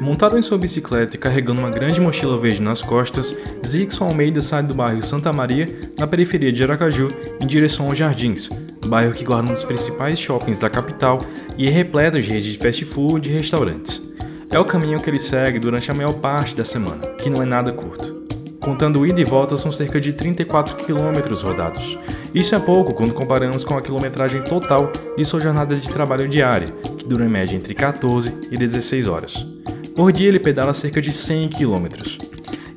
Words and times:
Montado 0.00 0.38
em 0.38 0.42
sua 0.42 0.56
bicicleta 0.56 1.16
e 1.16 1.18
carregando 1.18 1.60
uma 1.60 1.70
grande 1.70 2.00
mochila 2.00 2.38
verde 2.38 2.62
nas 2.62 2.80
costas, 2.80 3.36
Zixon 3.66 4.06
Almeida 4.06 4.40
sai 4.40 4.62
do 4.62 4.72
bairro 4.74 5.02
Santa 5.02 5.32
Maria, 5.32 5.66
na 5.98 6.06
periferia 6.06 6.52
de 6.52 6.62
Aracaju, 6.62 7.08
em 7.40 7.46
direção 7.46 7.86
aos 7.86 7.98
Jardins, 7.98 8.48
bairro 8.86 9.12
que 9.12 9.24
guarda 9.24 9.50
um 9.50 9.54
dos 9.54 9.64
principais 9.64 10.18
shoppings 10.18 10.60
da 10.60 10.70
capital 10.70 11.18
e 11.56 11.66
é 11.66 11.70
repleto 11.70 12.20
de 12.20 12.28
redes 12.28 12.52
de 12.52 12.58
fast 12.58 12.84
food 12.84 13.28
e 13.28 13.34
restaurantes. 13.34 14.00
É 14.50 14.58
o 14.58 14.64
caminho 14.64 15.00
que 15.00 15.10
ele 15.10 15.18
segue 15.18 15.58
durante 15.58 15.90
a 15.90 15.94
maior 15.94 16.14
parte 16.14 16.54
da 16.54 16.64
semana, 16.64 17.06
que 17.18 17.28
não 17.28 17.42
é 17.42 17.44
nada 17.44 17.72
curto. 17.72 18.18
Contando 18.60 19.06
ida 19.06 19.20
e 19.20 19.24
volta, 19.24 19.56
são 19.56 19.72
cerca 19.72 20.00
de 20.00 20.12
34 20.12 20.76
quilômetros 20.76 21.42
rodados. 21.42 21.98
Isso 22.34 22.54
é 22.54 22.58
pouco 22.58 22.94
quando 22.94 23.14
comparamos 23.14 23.64
com 23.64 23.76
a 23.76 23.82
quilometragem 23.82 24.42
total 24.42 24.92
de 25.16 25.24
sua 25.24 25.40
jornada 25.40 25.74
de 25.74 25.88
trabalho 25.88 26.28
diária, 26.28 26.68
que 26.98 27.04
dura 27.04 27.24
em 27.24 27.28
média 27.28 27.56
entre 27.56 27.74
14 27.74 28.32
e 28.50 28.56
16 28.56 29.06
horas. 29.06 29.46
Por 29.98 30.12
dia 30.12 30.28
ele 30.28 30.38
pedala 30.38 30.72
cerca 30.72 31.02
de 31.02 31.10
100 31.10 31.48
km. 31.48 31.88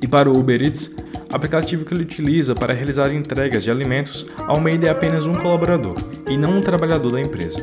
E 0.00 0.08
para 0.08 0.30
o 0.30 0.38
Uber 0.38 0.62
Eats, 0.62 0.90
aplicativo 1.30 1.84
que 1.84 1.92
ele 1.92 2.04
utiliza 2.04 2.54
para 2.54 2.72
realizar 2.72 3.12
entregas 3.12 3.62
de 3.62 3.70
alimentos, 3.70 4.24
Almeida 4.38 4.86
é 4.86 4.90
apenas 4.90 5.26
um 5.26 5.34
colaborador 5.34 5.96
e 6.30 6.38
não 6.38 6.56
um 6.56 6.60
trabalhador 6.62 7.12
da 7.12 7.20
empresa. 7.20 7.58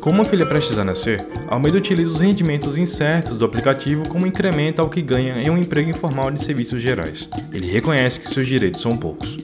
Com 0.00 0.10
uma 0.10 0.22
filha 0.22 0.46
prestes 0.46 0.78
a 0.78 0.84
nascer, 0.84 1.26
Almeida 1.48 1.78
utiliza 1.78 2.08
os 2.08 2.20
rendimentos 2.20 2.78
incertos 2.78 3.36
do 3.36 3.44
aplicativo 3.44 4.08
como 4.08 4.28
incremento 4.28 4.80
ao 4.80 4.88
que 4.88 5.02
ganha 5.02 5.42
em 5.42 5.50
um 5.50 5.58
emprego 5.58 5.90
informal 5.90 6.30
de 6.30 6.44
serviços 6.44 6.80
gerais. 6.80 7.28
Ele 7.52 7.68
reconhece 7.68 8.20
que 8.20 8.32
seus 8.32 8.46
direitos 8.46 8.80
são 8.80 8.96
poucos. 8.96 9.36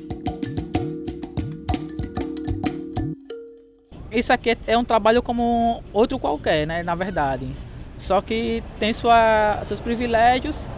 Isso 4.13 4.33
aqui 4.33 4.57
é 4.65 4.79
um 4.79 4.85
trabalho 4.85 5.25
como 5.25 5.83
outro 5.93 6.21
qualquer, 6.21 6.69
né? 6.69 6.85
Na 6.85 6.95
verdade. 6.95 7.66
Só 7.99 8.21
que 8.21 8.63
tem 8.79 8.93
sua, 8.93 9.61
seus 9.65 9.81
privilégios 9.81 10.69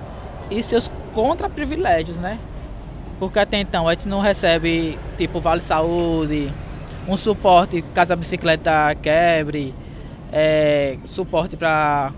e 0.51 0.63
seus 0.63 0.91
contra-privilégios, 1.13 2.17
né? 2.19 2.39
Porque 3.19 3.39
até 3.39 3.59
então 3.59 3.89
a 3.89 3.95
gente 3.95 4.09
não 4.09 4.21
recebe 4.21 4.99
tipo 5.17 5.41
vale 5.41 5.61
saúde, 5.61 6.53
um 7.09 7.17
suporte 7.17 7.83
caso 7.95 8.13
a 8.13 8.17
bicicleta 8.17 8.95
quebre, 9.03 9.75
é, 10.33 10.97
suporte 11.05 11.57
para 11.57 12.13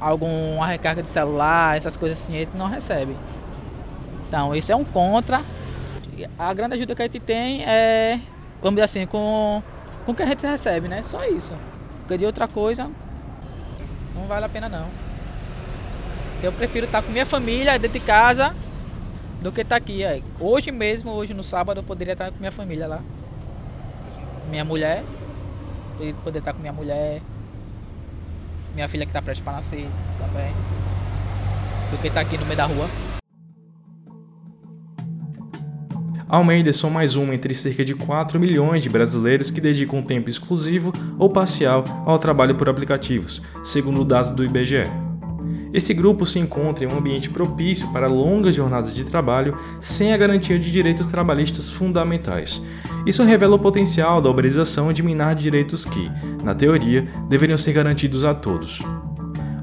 alguma 0.00 0.66
recarga 0.66 1.02
de 1.02 1.10
celular, 1.10 1.76
essas 1.76 1.96
coisas 1.96 2.20
assim, 2.20 2.36
a 2.36 2.40
gente 2.40 2.56
não 2.56 2.66
recebe. 2.66 3.14
Então 4.26 4.54
isso 4.54 4.72
é 4.72 4.76
um 4.76 4.84
contra. 4.84 5.42
A 6.38 6.52
grande 6.52 6.74
ajuda 6.74 6.94
que 6.94 7.02
a 7.02 7.04
gente 7.06 7.20
tem 7.20 7.64
é, 7.64 8.20
vamos 8.64 8.76
dizer 8.76 8.84
assim, 8.84 9.06
com, 9.06 9.62
com 10.06 10.12
o 10.12 10.14
que 10.14 10.22
a 10.22 10.26
gente 10.26 10.46
recebe, 10.46 10.88
né? 10.88 11.02
Só 11.02 11.22
isso. 11.26 11.52
Porque 11.98 12.16
de 12.16 12.24
outra 12.24 12.48
coisa, 12.48 12.90
não 14.14 14.26
vale 14.26 14.44
a 14.44 14.48
pena 14.48 14.68
não. 14.68 14.86
Eu 16.42 16.52
prefiro 16.52 16.86
estar 16.86 17.02
com 17.02 17.10
minha 17.10 17.26
família 17.26 17.78
dentro 17.78 17.98
de 17.98 18.04
casa 18.04 18.54
do 19.40 19.50
que 19.50 19.62
estar 19.62 19.76
aqui. 19.76 20.02
Hoje 20.38 20.70
mesmo, 20.70 21.10
hoje 21.10 21.34
no 21.34 21.42
sábado, 21.42 21.80
eu 21.80 21.84
poderia 21.84 22.12
estar 22.12 22.30
com 22.30 22.38
minha 22.38 22.52
família 22.52 22.86
lá. 22.86 23.00
Minha 24.50 24.64
mulher, 24.64 25.02
poder 26.22 26.38
estar 26.40 26.52
com 26.52 26.60
minha 26.60 26.72
mulher, 26.72 27.22
minha 28.74 28.88
filha 28.88 29.06
que 29.06 29.10
está 29.10 29.22
prestes 29.22 29.44
para 29.44 29.54
nascer 29.54 29.88
também, 30.18 30.52
do 31.90 31.98
que 31.98 32.08
estar 32.08 32.20
aqui 32.20 32.36
no 32.36 32.44
meio 32.44 32.56
da 32.56 32.66
rua. 32.66 32.88
Almeida 36.28 36.70
é 36.70 36.72
só 36.72 36.88
mais 36.88 37.16
um 37.16 37.32
entre 37.32 37.54
cerca 37.54 37.84
de 37.84 37.94
4 37.94 38.40
milhões 38.40 38.82
de 38.82 38.88
brasileiros 38.88 39.50
que 39.50 39.60
dedicam 39.60 40.02
tempo 40.02 40.30
exclusivo 40.30 40.92
ou 41.18 41.28
parcial 41.28 41.84
ao 42.06 42.18
trabalho 42.18 42.54
por 42.54 42.68
aplicativos, 42.68 43.42
segundo 43.62 44.04
dados 44.04 44.30
do 44.30 44.44
IBGE. 44.44 44.90
Esse 45.72 45.92
grupo 45.92 46.24
se 46.24 46.38
encontra 46.38 46.84
em 46.84 46.88
um 46.88 46.96
ambiente 46.96 47.28
propício 47.28 47.92
para 47.92 48.06
longas 48.06 48.54
jornadas 48.54 48.94
de 48.94 49.04
trabalho 49.04 49.58
sem 49.80 50.14
a 50.14 50.16
garantia 50.16 50.58
de 50.58 50.70
direitos 50.70 51.08
trabalhistas 51.08 51.68
fundamentais. 51.68 52.62
Isso 53.04 53.22
revela 53.22 53.56
o 53.56 53.58
potencial 53.58 54.22
da 54.22 54.30
uberização 54.30 54.92
de 54.92 55.02
minar 55.02 55.34
direitos 55.34 55.84
que, 55.84 56.10
na 56.42 56.54
teoria, 56.54 57.06
deveriam 57.28 57.58
ser 57.58 57.72
garantidos 57.72 58.24
a 58.24 58.32
todos. 58.32 58.80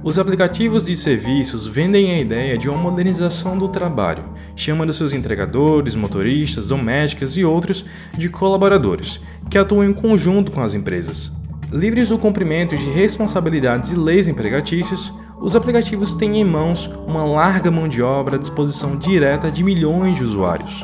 Os 0.04 0.18
aplicativos 0.18 0.84
de 0.84 0.98
serviços 0.98 1.68
vendem 1.68 2.12
a 2.12 2.20
ideia 2.20 2.58
de 2.58 2.68
uma 2.68 2.78
modernização 2.78 3.56
do 3.56 3.68
trabalho, 3.68 4.24
chamando 4.56 4.92
seus 4.92 5.14
entregadores, 5.14 5.94
motoristas, 5.94 6.68
domésticas 6.68 7.38
e 7.38 7.46
outros 7.46 7.86
de 8.12 8.28
colaboradores, 8.28 9.20
que 9.48 9.60
atuam 9.60 9.84
em 9.84 9.94
conjunto 9.94 10.52
com 10.52 10.62
as 10.62 10.74
empresas. 10.74 11.32
Livres 11.72 12.10
do 12.10 12.18
cumprimento 12.18 12.76
de 12.76 12.90
responsabilidades 12.90 13.92
e 13.92 13.96
leis 13.96 14.28
empregatícias, 14.28 15.14
os 15.40 15.56
aplicativos 15.56 16.16
têm 16.16 16.42
em 16.42 16.46
mãos 16.46 16.90
uma 17.06 17.24
larga 17.24 17.70
mão 17.70 17.88
de 17.88 18.02
obra 18.02 18.38
à 18.38 18.40
disposição 18.40 18.98
direta 18.98 19.52
de 19.52 19.64
milhões 19.64 20.18
de 20.18 20.24
usuários 20.24 20.84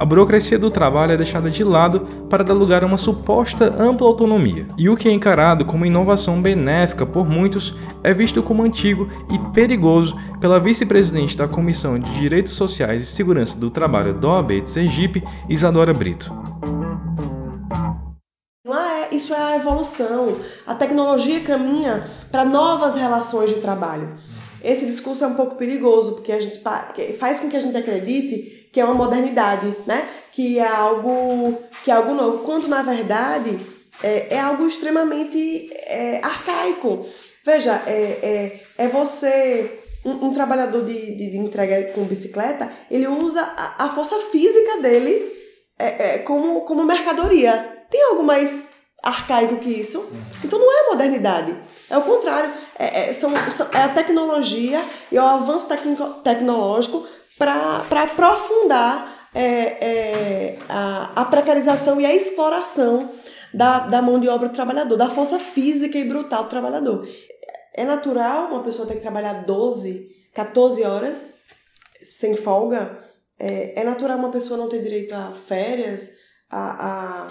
a 0.00 0.04
burocracia 0.06 0.58
do 0.58 0.70
trabalho 0.70 1.12
é 1.12 1.16
deixada 1.18 1.50
de 1.50 1.62
lado 1.62 2.08
para 2.30 2.42
dar 2.42 2.54
lugar 2.54 2.82
a 2.82 2.86
uma 2.86 2.96
suposta 2.96 3.66
ampla 3.78 4.06
autonomia. 4.06 4.66
E 4.78 4.88
o 4.88 4.96
que 4.96 5.06
é 5.06 5.12
encarado 5.12 5.66
como 5.66 5.84
inovação 5.84 6.40
benéfica 6.40 7.04
por 7.04 7.28
muitos 7.28 7.76
é 8.02 8.14
visto 8.14 8.42
como 8.42 8.62
antigo 8.62 9.10
e 9.30 9.38
perigoso 9.52 10.16
pela 10.40 10.58
vice-presidente 10.58 11.36
da 11.36 11.46
Comissão 11.46 11.98
de 11.98 12.10
Direitos 12.18 12.54
Sociais 12.54 13.02
e 13.02 13.06
Segurança 13.06 13.58
do 13.58 13.68
Trabalho 13.68 14.14
da 14.14 14.26
OAB 14.26 14.62
de 14.62 14.70
Sergipe, 14.70 15.22
Isadora 15.50 15.92
Brito. 15.92 16.32
É, 18.66 19.14
isso 19.14 19.34
é 19.34 19.52
a 19.52 19.56
evolução. 19.56 20.36
A 20.66 20.74
tecnologia 20.74 21.40
caminha 21.40 22.04
para 22.32 22.46
novas 22.46 22.94
relações 22.94 23.50
de 23.50 23.56
trabalho. 23.56 24.08
Esse 24.62 24.86
discurso 24.86 25.24
é 25.24 25.26
um 25.26 25.34
pouco 25.34 25.56
perigoso, 25.56 26.12
porque 26.12 26.32
a 26.32 26.40
gente 26.40 26.60
faz 27.18 27.40
com 27.40 27.48
que 27.48 27.56
a 27.56 27.60
gente 27.60 27.76
acredite 27.76 28.68
que 28.72 28.80
é 28.80 28.84
uma 28.84 28.94
modernidade, 28.94 29.74
né? 29.86 30.08
Que 30.32 30.58
é 30.58 30.66
algo, 30.66 31.58
que 31.84 31.90
é 31.90 31.94
algo 31.94 32.14
novo, 32.14 32.44
quando 32.44 32.68
na 32.68 32.82
verdade 32.82 33.58
é, 34.02 34.34
é 34.34 34.38
algo 34.38 34.66
extremamente 34.66 35.70
é, 35.86 36.20
arcaico. 36.22 37.06
Veja, 37.44 37.82
é, 37.86 38.60
é, 38.78 38.84
é 38.84 38.88
você. 38.88 39.78
Um, 40.02 40.28
um 40.28 40.32
trabalhador 40.32 40.82
de, 40.82 41.14
de, 41.14 41.36
entrega 41.36 41.92
com 41.92 42.04
bicicleta, 42.04 42.72
ele 42.90 43.06
usa 43.06 43.42
a, 43.42 43.84
a 43.84 43.88
força 43.90 44.16
física 44.32 44.80
dele 44.80 45.30
é, 45.78 46.14
é, 46.14 46.18
como, 46.20 46.62
como 46.62 46.84
mercadoria. 46.84 47.84
Tem 47.90 48.02
algo 48.04 48.22
mais 48.22 48.64
arcaico 49.02 49.56
que 49.56 49.70
isso. 49.70 50.10
Então 50.44 50.58
não 50.58 50.70
é 50.70 50.90
modernidade. 50.90 51.56
É 51.88 51.96
o 51.96 52.02
contrário. 52.02 52.52
É, 52.78 53.10
é, 53.10 53.12
são, 53.12 53.30
são, 53.50 53.68
é 53.72 53.82
a 53.82 53.88
tecnologia 53.88 54.84
e 55.10 55.18
o 55.18 55.22
avanço 55.22 55.68
tecnológico 56.22 57.06
para 57.38 58.02
aprofundar 58.02 59.28
é, 59.34 59.42
é, 59.42 60.58
a, 60.68 61.12
a 61.16 61.24
precarização 61.24 62.00
e 62.00 62.06
a 62.06 62.14
exploração 62.14 63.10
da, 63.52 63.80
da 63.80 64.02
mão 64.02 64.20
de 64.20 64.28
obra 64.28 64.48
do 64.48 64.54
trabalhador, 64.54 64.96
da 64.96 65.10
força 65.10 65.38
física 65.38 65.98
e 65.98 66.04
brutal 66.04 66.44
do 66.44 66.50
trabalhador. 66.50 67.08
É 67.74 67.84
natural 67.84 68.48
uma 68.48 68.62
pessoa 68.62 68.86
ter 68.86 68.94
que 68.94 69.00
trabalhar 69.00 69.44
12, 69.44 70.08
14 70.34 70.82
horas 70.84 71.34
sem 72.04 72.36
folga. 72.36 72.98
É, 73.38 73.80
é 73.80 73.84
natural 73.84 74.18
uma 74.18 74.30
pessoa 74.30 74.58
não 74.58 74.68
ter 74.68 74.82
direito 74.82 75.14
a 75.14 75.32
férias, 75.32 76.10
a, 76.50 77.24
a 77.24 77.26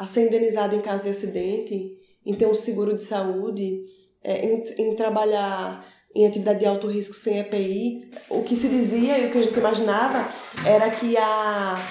a 0.00 0.06
ser 0.06 0.26
indenizado 0.26 0.74
em 0.74 0.80
caso 0.80 1.04
de 1.04 1.10
acidente, 1.10 1.92
em 2.24 2.34
ter 2.34 2.46
um 2.46 2.54
seguro 2.54 2.96
de 2.96 3.02
saúde, 3.02 3.84
é, 4.24 4.46
em, 4.46 4.64
em 4.78 4.96
trabalhar 4.96 5.86
em 6.14 6.26
atividade 6.26 6.60
de 6.60 6.66
alto 6.66 6.86
risco 6.86 7.14
sem 7.14 7.38
EPI. 7.38 8.10
O 8.30 8.42
que 8.42 8.56
se 8.56 8.66
dizia 8.66 9.18
e 9.18 9.26
o 9.26 9.30
que 9.30 9.36
a 9.36 9.42
gente 9.42 9.58
imaginava 9.58 10.26
era 10.66 10.90
que 10.90 11.18
a, 11.18 11.86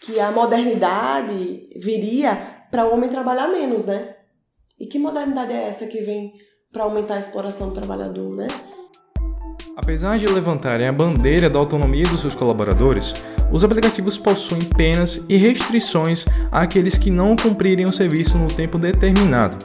que 0.00 0.20
a 0.20 0.30
modernidade 0.30 1.70
viria 1.82 2.66
para 2.70 2.86
o 2.86 2.94
homem 2.94 3.10
trabalhar 3.10 3.48
menos, 3.48 3.84
né? 3.84 4.14
E 4.78 4.86
que 4.86 5.00
modernidade 5.00 5.52
é 5.52 5.68
essa 5.68 5.88
que 5.88 6.02
vem 6.02 6.34
para 6.72 6.84
aumentar 6.84 7.16
a 7.16 7.20
exploração 7.20 7.70
do 7.70 7.74
trabalhador, 7.74 8.32
né? 8.36 8.46
Apesar 9.76 10.18
de 10.18 10.26
levantarem 10.26 10.86
a 10.86 10.92
bandeira 10.92 11.50
da 11.50 11.58
autonomia 11.58 12.04
dos 12.04 12.20
seus 12.20 12.34
colaboradores, 12.34 13.12
os 13.50 13.64
aplicativos 13.64 14.16
possuem 14.16 14.62
penas 14.62 15.26
e 15.28 15.36
restrições 15.36 16.24
àqueles 16.52 16.96
que 16.96 17.10
não 17.10 17.34
cumprirem 17.34 17.84
o 17.84 17.92
serviço 17.92 18.38
no 18.38 18.46
tempo 18.46 18.78
determinado. 18.78 19.56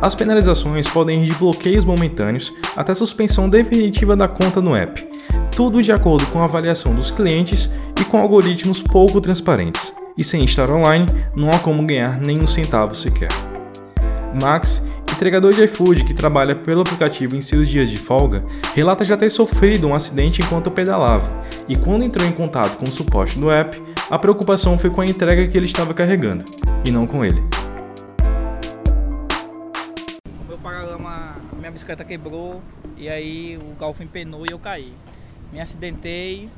As 0.00 0.14
penalizações 0.14 0.86
podem 0.86 1.24
ir 1.24 1.30
de 1.30 1.34
bloqueios 1.34 1.84
momentâneos 1.84 2.52
até 2.76 2.94
suspensão 2.94 3.48
definitiva 3.48 4.14
da 4.14 4.28
conta 4.28 4.60
no 4.60 4.76
app, 4.76 5.04
tudo 5.56 5.82
de 5.82 5.90
acordo 5.90 6.24
com 6.26 6.40
a 6.40 6.44
avaliação 6.44 6.94
dos 6.94 7.10
clientes 7.10 7.68
e 8.00 8.04
com 8.04 8.18
algoritmos 8.18 8.80
pouco 8.80 9.20
transparentes. 9.20 9.92
E 10.16 10.22
sem 10.22 10.44
estar 10.44 10.70
online, 10.70 11.06
não 11.34 11.50
há 11.50 11.58
como 11.58 11.84
ganhar 11.84 12.20
nem 12.20 12.40
um 12.40 12.46
centavo 12.46 12.94
sequer. 12.94 13.30
Max 14.40 14.80
entregador 15.16 15.54
de 15.54 15.64
iFood 15.64 16.04
que 16.04 16.12
trabalha 16.12 16.54
pelo 16.54 16.82
aplicativo 16.82 17.36
em 17.36 17.40
seus 17.40 17.68
dias 17.68 17.88
de 17.88 17.96
folga 17.96 18.44
relata 18.74 19.02
já 19.02 19.16
ter 19.16 19.30
sofrido 19.30 19.88
um 19.88 19.94
acidente 19.94 20.42
enquanto 20.42 20.70
pedalava, 20.70 21.42
e 21.66 21.74
quando 21.74 22.04
entrou 22.04 22.28
em 22.28 22.32
contato 22.32 22.76
com 22.76 22.84
o 22.84 22.90
suporte 22.90 23.38
do 23.38 23.50
app, 23.50 23.82
a 24.10 24.18
preocupação 24.18 24.78
foi 24.78 24.90
com 24.90 25.00
a 25.00 25.06
entrega 25.06 25.48
que 25.48 25.56
ele 25.56 25.64
estava 25.64 25.94
carregando, 25.94 26.44
e 26.84 26.90
não 26.90 27.06
com 27.06 27.24
ele. 27.24 27.42
O 30.38 30.44
meu 30.46 30.58
paralama, 30.58 31.36
minha 31.58 31.70
bicicleta 31.70 32.04
quebrou, 32.04 32.60
e 32.94 33.08
aí 33.08 33.56
o 33.56 33.74
galfo 33.80 34.02
empenou 34.02 34.44
e 34.46 34.52
eu 34.52 34.58
caí. 34.58 34.92
Me 35.50 35.60
acidentei 35.60 36.50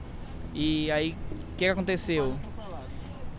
e 0.52 0.90
aí 0.90 1.14
o 1.52 1.56
que 1.56 1.66
aconteceu? 1.66 2.34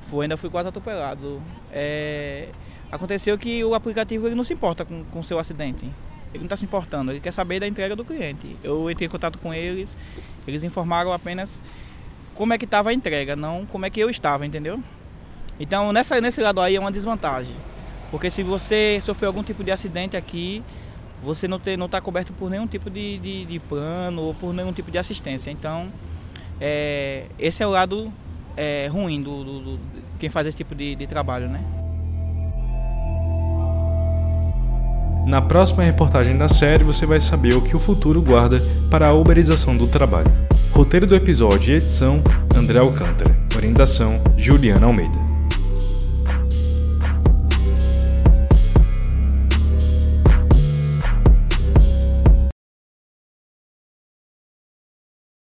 Foi, 0.10 0.26
ainda 0.26 0.38
fui 0.38 0.50
quase 0.50 0.70
atropelado. 0.70 1.42
É, 1.72 2.48
aconteceu 2.92 3.38
que 3.38 3.64
o 3.64 3.74
aplicativo 3.76 4.28
ele 4.28 4.36
não 4.36 4.44
se 4.44 4.54
importa 4.54 4.86
com 4.86 5.20
o 5.20 5.24
seu 5.24 5.40
acidente. 5.40 5.86
Ele 6.32 6.40
não 6.40 6.46
está 6.46 6.56
se 6.56 6.66
importando, 6.66 7.12
ele 7.12 7.20
quer 7.20 7.32
saber 7.32 7.60
da 7.60 7.68
entrega 7.68 7.96
do 7.96 8.06
cliente. 8.06 8.56
Eu 8.64 8.90
entrei 8.90 9.08
em 9.08 9.10
contato 9.10 9.40
com 9.40 9.54
eles, 9.54 9.96
eles 10.48 10.64
informaram 10.64 11.12
apenas 11.12 11.60
como 12.36 12.54
é 12.54 12.58
que 12.58 12.66
estava 12.66 12.92
a 12.92 12.94
entrega, 12.94 13.36
não 13.36 13.66
como 13.66 13.86
é 13.86 13.90
que 13.90 14.00
eu 14.00 14.10
estava, 14.10 14.46
entendeu? 14.46 14.82
Então 15.60 15.92
nessa, 15.92 16.22
nesse 16.22 16.40
lado 16.40 16.62
aí 16.62 16.76
é 16.76 16.80
uma 16.80 16.92
desvantagem. 16.92 17.56
Porque 18.12 18.32
se 18.32 18.44
você 18.44 19.02
sofreu 19.06 19.30
algum 19.30 19.44
tipo 19.44 19.64
de 19.64 19.72
acidente 19.72 20.16
aqui, 20.16 20.64
você 21.22 21.48
não 21.48 21.58
está 21.58 21.88
tá 21.88 22.02
coberto 22.02 22.34
por 22.34 22.50
nenhum 22.50 22.66
tipo 22.66 22.90
de, 22.90 23.18
de, 23.20 23.46
de, 23.46 23.60
plano 23.60 24.22
ou 24.22 24.34
por 24.34 24.54
nenhum 24.54 24.74
tipo 24.74 24.90
de 24.90 24.98
assistência. 24.98 25.52
Então, 25.52 25.90
é, 26.60 27.26
esse 27.38 27.62
é 27.62 27.68
o 27.68 27.70
lado 27.70 28.12
é, 28.56 28.88
ruim 28.88 29.22
do, 29.22 29.44
do, 29.44 29.60
do, 29.60 29.80
quem 30.18 30.30
faz 30.30 30.48
esse 30.48 30.58
tipo 30.58 30.74
de, 30.74 30.96
de 30.96 31.06
trabalho, 31.06 31.48
né? 31.50 31.64
Na 35.30 35.44
próxima 35.44 35.84
reportagem 35.84 36.36
da 36.36 36.50
série 36.50 36.84
você 36.84 37.06
vai 37.06 37.20
saber 37.20 37.54
o 37.54 37.62
que 37.62 37.76
o 37.76 37.80
futuro 37.80 38.20
guarda 38.20 38.60
para 38.90 39.10
a 39.10 39.14
uberização 39.14 39.76
do 39.76 39.86
trabalho. 39.86 40.32
Roteiro 40.72 41.06
do 41.06 41.14
episódio 41.16 41.72
e 41.72 41.76
edição: 41.76 42.24
André 42.56 42.80
Alcântara. 42.80 43.38
Orientação: 43.56 44.20
Juliana 44.36 44.88
Almeida. 44.88 45.29